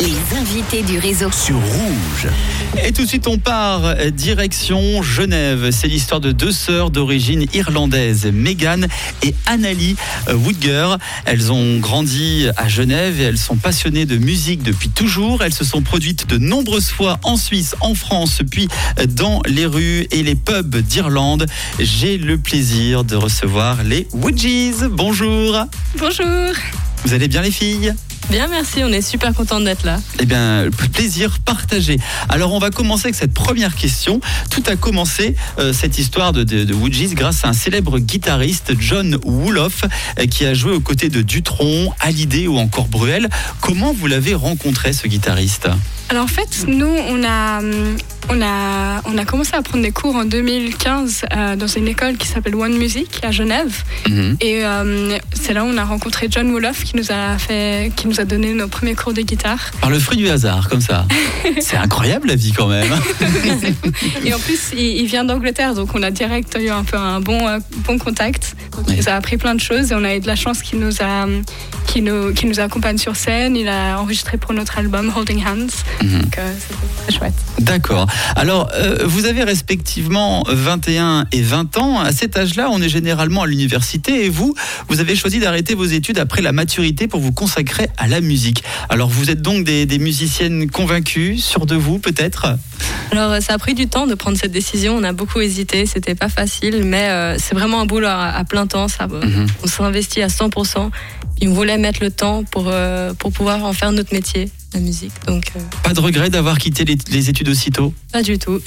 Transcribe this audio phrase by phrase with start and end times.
[0.00, 1.30] Les invités du réseau.
[1.32, 2.28] sur Rouge.
[2.84, 5.70] Et tout de suite, on part euh, direction Genève.
[5.70, 8.88] C'est l'histoire de deux sœurs d'origine irlandaise, Megan
[9.22, 9.96] et Annalie
[10.28, 10.96] euh, Woodger.
[11.24, 15.42] Elles ont grandi à Genève et elles sont passionnées de musique depuis toujours.
[15.42, 18.68] Elles se sont produites de nombreuses fois en Suisse, en France, puis
[18.98, 21.46] euh, dans les rues et les pubs d'Irlande.
[21.78, 24.74] J'ai le plaisir de recevoir les Woodgies.
[24.90, 25.56] Bonjour.
[25.98, 26.52] Bonjour.
[27.04, 27.94] Vous allez bien les filles?
[28.30, 28.82] Bien, merci.
[28.82, 30.00] On est super contents d'être là.
[30.20, 31.98] Eh bien, plaisir partagé.
[32.28, 34.20] Alors, on va commencer avec cette première question.
[34.50, 39.82] Tout a commencé, euh, cette histoire de, de, grâce à un célèbre guitariste, John Wooloff,
[40.18, 43.28] euh, qui a joué aux côtés de Dutronc, Hallyday ou encore Bruel.
[43.60, 45.68] Comment vous l'avez rencontré, ce guitariste?
[46.08, 47.96] Alors en fait, nous, on a, hum,
[48.30, 52.16] on a, on a commencé à prendre des cours en 2015 euh, dans une école
[52.16, 53.82] qui s'appelle One Music à Genève.
[54.08, 54.36] Mhm.
[54.40, 58.08] Et euh, c'est là où on a rencontré John Woloff qui nous a fait, qui
[58.08, 59.70] nous a donné nos premiers cours de guitare.
[59.80, 61.06] Par le fruit du hasard, comme ça.
[61.60, 62.92] C'est incroyable, la vie, quand même.
[64.24, 67.20] Et en plus, il, il vient d'Angleterre, donc on a direct eu un peu un
[67.20, 68.56] bon, euh, bon contact.
[68.72, 68.96] Donc, Il Ouais.
[69.02, 71.00] nous a appris plein de choses et on a eu de la chance qu'il nous
[71.00, 71.26] a,
[71.86, 73.54] qu'il nous, qu'il nous accompagne sur scène.
[73.56, 76.04] Il a enregistré pour notre album Holding Hands.
[76.04, 76.22] Mhm.
[76.22, 77.34] Donc euh, c'était très chouette.
[77.60, 78.06] D'accord.
[78.34, 82.00] Alors, euh, vous avez respectivement 21 et 20 ans.
[82.00, 84.54] À cet âge-là, on est généralement à l'université et vous,
[84.88, 88.62] vous avez choisi d'arrêter vos études après la maturité pour vous consacrer à la musique.
[88.88, 92.46] Alors, vous êtes donc des, des musiciennes convaincues, sûres de vous peut-être?
[93.12, 94.96] Alors, ça a pris du temps de prendre cette décision.
[94.96, 95.86] On a beaucoup hésité.
[95.86, 98.88] C'était pas facile, mais euh, c'est vraiment un boulot à, à plein temps.
[98.88, 99.46] Ça, Mhm.
[99.62, 100.90] On s'est investi à 100%.
[101.42, 105.12] On voulait mettre le temps pour, euh, pour pouvoir en faire notre métier, la musique.
[105.26, 108.60] Donc, euh, Pas de regret d'avoir quitté les, les études aussitôt pas du tout.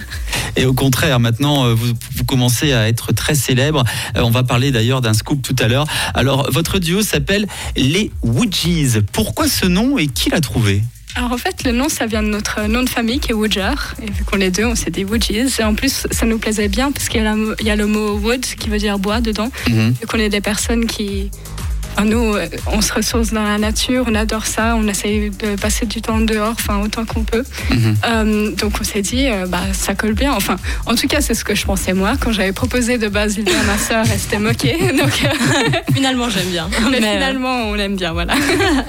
[0.56, 3.84] Et au contraire, maintenant, euh, vous, vous commencez à être très célèbre.
[4.14, 5.86] On va parler d'ailleurs d'un scoop tout à l'heure.
[6.14, 9.00] Alors, votre duo s'appelle les Woodgies.
[9.12, 10.82] Pourquoi ce nom et qui l'a trouvé?
[11.14, 13.72] Alors, en fait, le nom, ça vient de notre nom de famille qui est Woodger.
[14.02, 15.46] Et vu qu'on est deux, on s'est dit Woodgies.
[15.58, 17.76] Et en plus, ça nous plaisait bien parce qu'il y, a la- il y a
[17.76, 19.50] le mot wood qui veut dire bois dedans.
[19.68, 19.94] Mhm.
[20.00, 21.30] Vu qu'on est des personnes qui.
[21.92, 25.56] Enfin, nous, euh, on se ressource dans la nature, on adore ça, on essaye de
[25.60, 27.44] passer du temps dehors, enfin autant qu'on peut.
[27.70, 27.96] Mhm.
[28.06, 30.32] Euh, donc on s'est dit, euh, bah, ça colle bien.
[30.32, 32.14] Enfin, en tout cas, c'est ce que je pensais moi.
[32.20, 34.76] Quand j'avais proposé de base l'idée à ma sœur, elle s'était moquée.
[34.98, 36.68] Donc euh, Finalement, j'aime bien.
[36.90, 38.34] mais Mais, euh, finalement, on aime bien, voilà.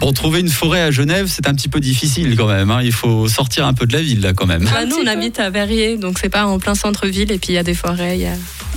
[0.00, 2.70] Pour trouver une forêt à Genève, c'est un petit peu difficile quand même.
[2.70, 2.80] hein.
[2.82, 4.64] Il faut sortir un peu de la ville là quand même.
[4.64, 7.54] Bah, nous, on habite à Verrier, donc c'est pas en plein centre-ville, et puis il
[7.54, 8.16] y a des forêts.
[8.16, 8.32] il Y a...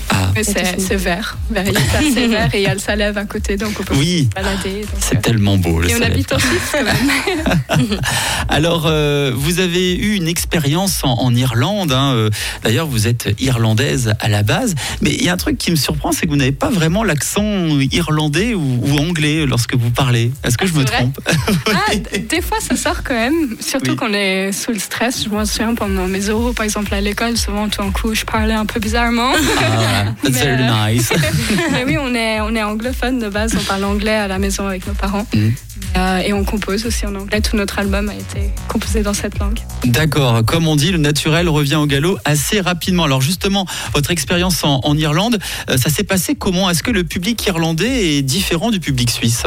[0.09, 1.37] Ah, Mais c'est vert.
[1.53, 1.59] C'est
[1.97, 4.35] assez vert et il y a le Salève à côté, donc on peut oui, se
[4.41, 4.85] balader.
[4.99, 6.13] c'est euh, tellement beau le et on Salève.
[6.13, 7.99] habite en Suisse quand même.
[8.49, 11.91] Alors, euh, vous avez eu une expérience en, en Irlande.
[11.91, 12.29] hein, euh,
[12.63, 14.75] D'ailleurs, vous êtes irlandaise à la base.
[15.01, 17.03] Mais il y a un truc qui me surprend, c'est que vous n'avez pas vraiment
[17.03, 17.43] l'accent
[17.91, 20.31] irlandais ou, ou anglais lorsque vous parlez.
[20.43, 21.19] Est-ce que Ah, je me trompe
[21.67, 23.55] Ah, des fois, ça sort quand même.
[23.59, 23.95] Surtout Oui.
[23.97, 25.23] quand on est sous le stress.
[25.23, 28.23] Je me souviens pendant mes oraux, par exemple, à l'école, souvent, tout d'un coup, je
[28.25, 29.31] parlais un peu bizarrement.
[29.59, 29.86] Ah,
[30.23, 31.11] That's very euh, nice.
[31.71, 33.55] Mais oui, on est, on est anglophone de base.
[33.59, 35.25] On parle anglais à la maison avec nos parents.
[35.33, 35.53] Mhm.
[35.95, 37.41] Euh, et on compose aussi en anglais.
[37.41, 39.59] Tout notre album a été composé dans cette langue.
[39.85, 40.43] D'accord.
[40.45, 43.03] Comme on dit, le naturel revient au galop assez rapidement.
[43.03, 45.39] Alors justement, votre expérience en, en Irlande,
[45.69, 46.69] euh, ça s'est passé comment?
[46.69, 49.43] Est-ce que le public irlandais est différent du public suisse?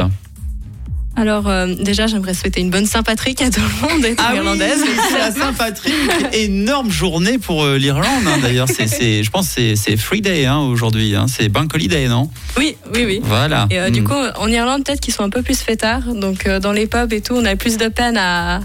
[1.15, 4.79] Alors, euh, déjà, j'aimerais souhaiter une bonne Saint-Patrick à tout le monde, et Ah irlandaise.
[4.81, 5.93] oui, c'est la Saint-Patrick.
[6.33, 8.05] Énorme journée pour euh, l'Irlande.
[8.27, 8.87] hein, D'ailleurs, c'est,
[9.23, 11.15] je pense que c'est, Free Day hein, aujourd'hui.
[11.15, 11.25] hein.
[11.27, 12.29] C'est Bank Holiday, non?
[12.57, 13.19] Oui, oui, oui.
[13.23, 13.67] Voilà.
[13.69, 14.05] Et euh, du Mm.
[14.05, 16.13] coup, en Irlande, peut-être qu'ils sont un peu plus fêtards.
[16.15, 18.61] Donc, dans les pubs et tout, on a plus de peine à.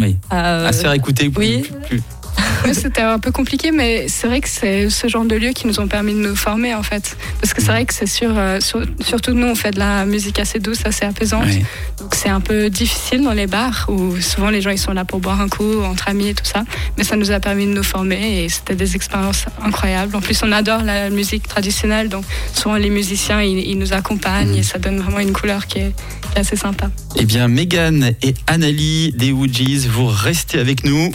[0.00, 0.16] Oui.
[0.30, 1.28] à, à se faire écouter.
[1.28, 1.62] plus- oui.
[1.88, 2.02] plus- Ouais,
[2.72, 5.80] C'était un peu compliqué, mais c'est vrai que c'est ce genre de lieux qui nous
[5.80, 7.16] ont permis de nous former, en fait.
[7.40, 10.04] Parce que c'est vrai que c'est sûr, euh, sur- surtout nous, on fait de la
[10.04, 11.44] musique assez douce, assez apaisante.
[11.46, 11.64] Oui.
[11.98, 15.04] Donc c'est un peu difficile dans les bars où souvent les gens ils sont là
[15.04, 16.64] pour boire un coup entre amis et tout ça.
[16.96, 20.14] Mais ça nous a permis de nous former et c'était des expériences incroyables.
[20.14, 24.54] En plus on adore la musique traditionnelle donc souvent les musiciens ils, ils nous accompagnent
[24.56, 25.92] et ça donne vraiment une couleur qui est,
[26.22, 26.90] qui est assez sympa.
[27.16, 31.10] Eh bien, Megan et Annalie des Woodgies, vous restez avec nous.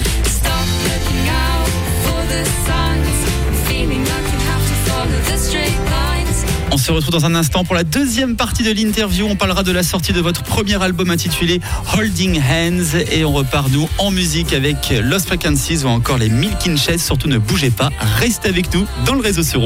[6.74, 9.28] On se retrouve dans un instant pour la deuxième partie de l'interview.
[9.30, 11.62] On parlera de la sortie de votre premier album intitulé
[11.96, 16.76] Holding Hands et on repart nous en musique avec Lost Frequencies ou encore les Milk
[16.76, 17.06] Chess.
[17.06, 19.62] Surtout ne bougez pas, restez avec nous dans le réseau sur